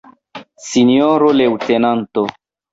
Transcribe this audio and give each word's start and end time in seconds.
Sinjoro 0.67 1.29
leŭtenanto! 1.43 2.29